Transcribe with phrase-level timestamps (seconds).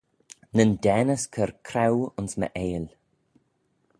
[0.55, 2.87] Nyn daanys cur craue ayns my eill.